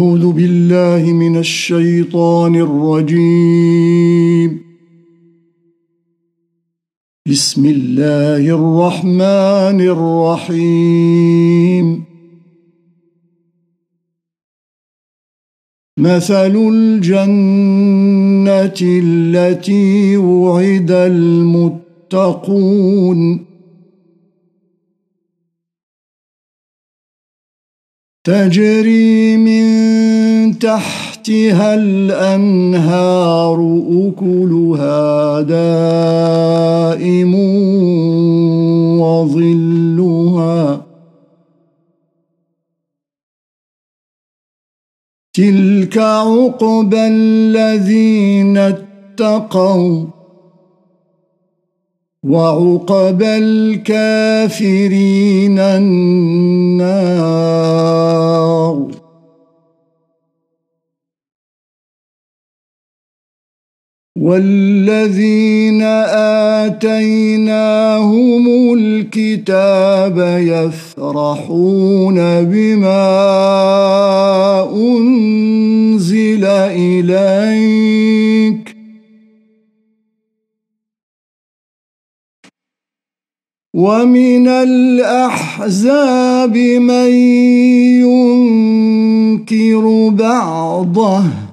[0.00, 4.60] أعوذ بالله من الشيطان الرجيم.
[7.28, 9.80] بسم الله الرحمن
[10.50, 12.04] الرحيم.
[15.98, 22.70] مثل الجنة التي وعد المتقون.
[28.24, 29.89] تجري من
[30.58, 33.58] تحتها الأنهار
[33.90, 37.34] أكلها دائم
[39.00, 40.80] وظلها
[45.32, 50.04] تلك عقبى الذين اتقوا
[52.22, 54.78] وعقب الكافرين
[55.58, 56.90] النار
[64.20, 65.82] والذين
[66.68, 73.00] آتيناهم الكتاب يفرحون بما
[74.76, 76.44] أنزل
[76.84, 78.10] إليك
[83.74, 85.96] ومن الأحزاب
[86.56, 87.10] من
[89.40, 91.49] ينكر بعضه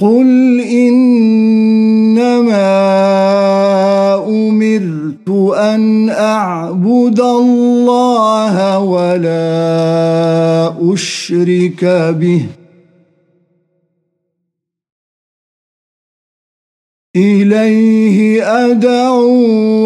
[0.00, 2.14] قل إنما
[4.28, 12.46] أمرت أن أعبد الله ولا أشرك به
[17.16, 19.34] إليه أدعو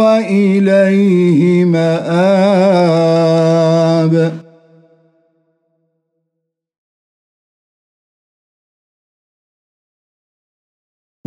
[0.00, 3.18] وإليه مآب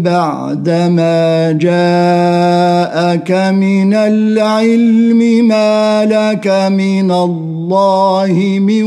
[0.03, 8.85] بعدما جاءك من العلم ما لك من الله من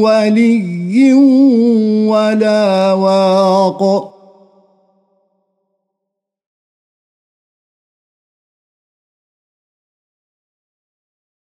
[0.00, 1.12] ولي
[2.06, 4.09] ولا واق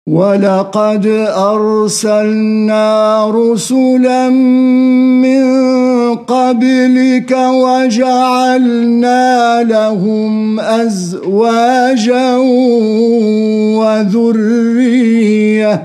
[0.09, 1.05] ولقد
[1.37, 2.85] أرسلنا
[3.29, 5.45] رسلا من
[6.15, 9.23] قبلك وجعلنا
[9.63, 12.35] لهم أزواجا
[13.77, 15.83] وذرية.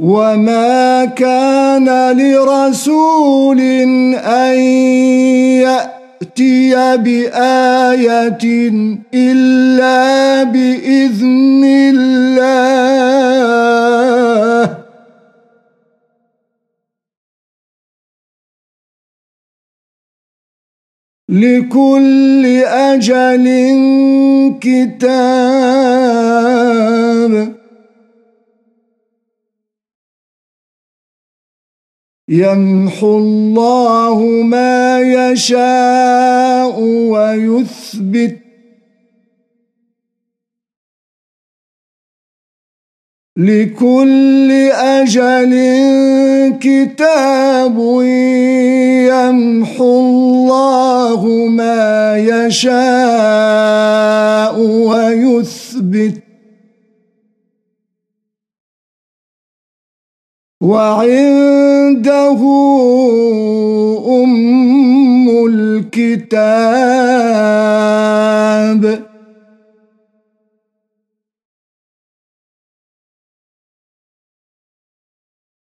[0.00, 3.60] وما كان لرسول
[4.14, 4.58] أن
[5.66, 8.44] يأتي يأتي بآية
[9.14, 12.58] إلا بإذن الله.
[21.28, 23.46] لكل أجل
[24.60, 25.98] كتاب.
[32.28, 38.38] يمحو الله ما يشاء ويثبت.
[43.36, 45.54] لكل أجل
[46.60, 47.78] كتاب
[49.08, 52.68] يمحو الله ما يشاء
[54.60, 56.27] ويثبت.
[60.60, 62.40] وعنده
[64.24, 66.88] أم الكتاب.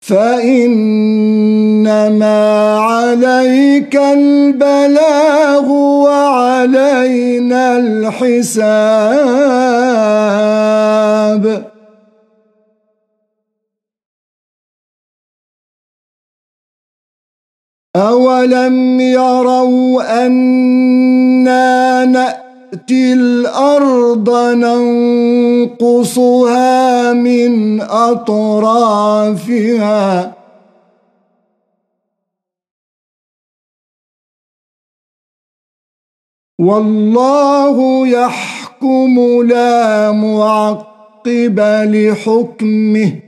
[0.00, 1.18] فإنما
[2.78, 5.70] عليك البلاغ
[6.04, 8.86] وعلينا الحساب
[17.96, 22.45] أولم يروا أنا نأتي
[22.90, 24.30] الأرض
[25.74, 29.46] ننقصها من أطرافها.
[36.58, 43.20] والله يحكم لا معقب لحكمه.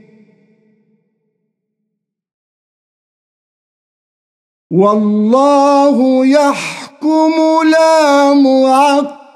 [4.71, 7.31] والله يحكم
[7.71, 9.28] لا معقب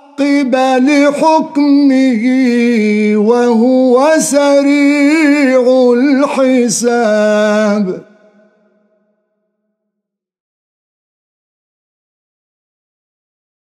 [0.79, 2.23] لحكمه
[3.17, 7.85] وهو سريع الحساب.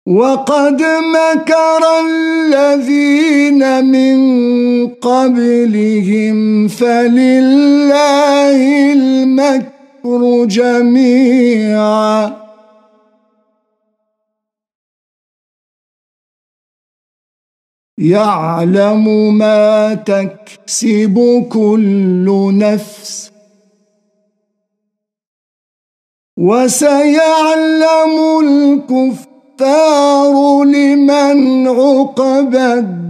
[0.05, 0.83] وقد
[1.15, 4.17] مكر الذين من
[4.87, 8.59] قبلهم فلله
[8.93, 12.42] المكر جميعا.
[17.97, 23.31] يعلم ما تكسب كل نفس.
[26.37, 33.03] وسيعلم الكفار لمن عقب الدار.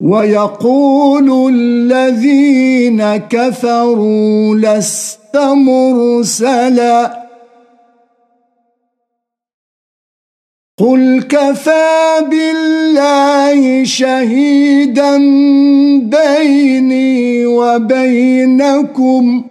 [0.00, 7.28] ويقول الذين كفروا لست مرسلا
[10.78, 15.18] قل كفى بالله شهيدا
[15.98, 19.44] بيني وبينكم.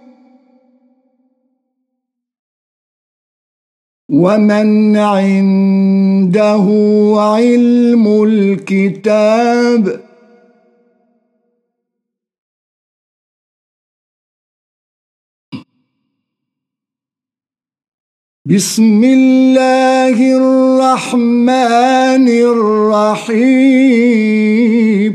[4.08, 6.66] ومن عنده
[7.16, 10.07] علم الكتاب.
[18.48, 22.28] بسم الله الرحمن
[23.28, 25.12] الرحيم.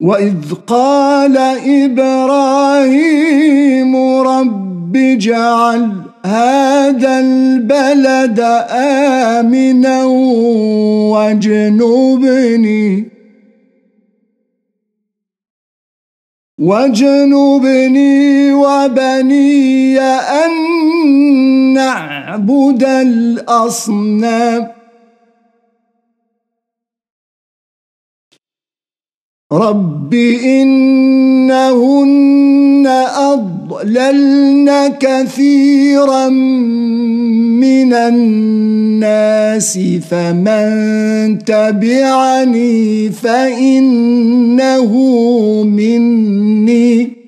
[0.00, 1.36] وإذ قال
[1.84, 5.92] إبراهيم رب اجعل
[6.26, 8.40] هذا البلد
[9.40, 10.04] آمنا
[11.12, 13.19] واجنبني.
[16.60, 20.52] واجنبني وبني أن
[21.74, 24.72] نعبد الأصنام.
[29.52, 30.14] رب
[30.44, 32.20] إنهن
[33.32, 39.78] أضللن كثيرا من الناس
[40.10, 44.92] فمن تبعني فإنه
[45.62, 47.20] مني.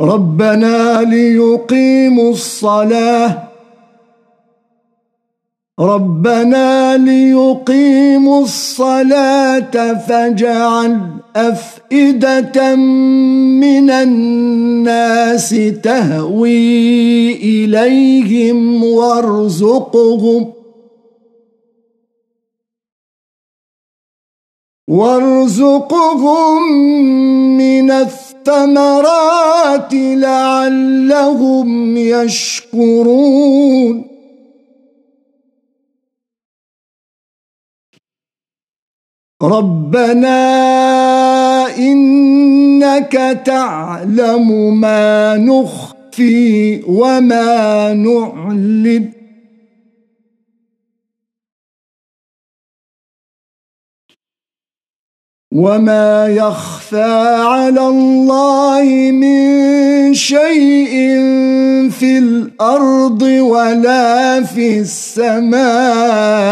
[0.00, 3.48] ربنا ليقيموا الصلاة.
[5.80, 11.00] ربنا ليقيموا الصلاة فاجعل
[11.36, 15.50] أفئدة من الناس
[15.82, 20.57] تهوي إليهم وارزقهم.
[24.88, 26.72] وارزقهم
[27.56, 34.04] من الثمرات لعلهم يشكرون.
[39.42, 40.38] ربنا
[41.78, 49.17] إنك تعلم ما نخفي وما نعلن.
[55.52, 60.92] وما يخفى على الله من شيء
[61.88, 66.47] في الأرض ولا في السماء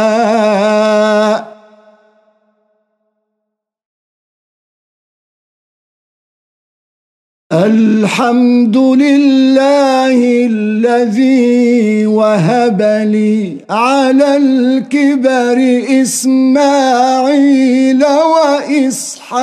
[7.64, 18.04] الحمد لله الذي وهب لي على الكبر إسماعيل
[18.36, 19.36] وإسحاق.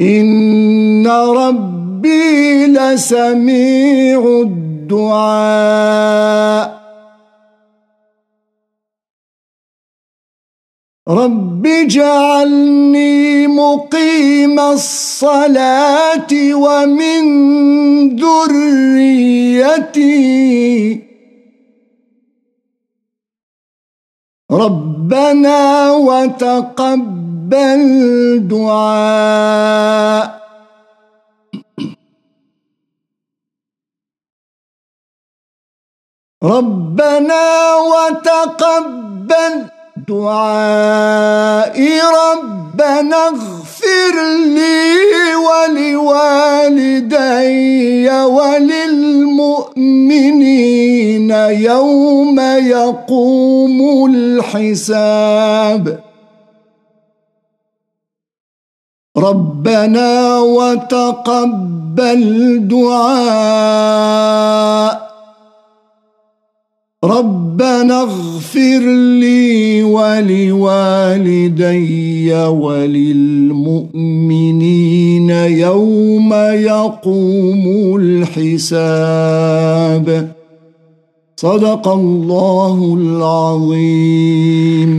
[0.00, 4.40] إن ربي لسميع
[4.90, 6.02] الدعاء.
[11.12, 17.22] رب اجعلني مقيم الصلاة ومن
[18.16, 20.12] ذريتي.
[24.50, 27.82] ربنا وتقبل
[28.48, 30.42] دعاء.
[36.42, 44.14] ربنا وتقبل دعائي ربنا اغفر
[44.46, 47.02] لي ولوالدي
[48.10, 49.70] وللمؤمنين
[51.50, 55.84] يوم يقوم الحساب.
[59.16, 62.22] ربنا وتقبل
[62.68, 64.12] دعاء
[67.04, 68.80] ربنا اغفر
[69.20, 70.72] لي ولوالدي
[72.34, 73.80] وللمؤمنين
[75.30, 78.86] يوم يقوم الحساب.
[81.36, 84.96] صدق الله العظيم.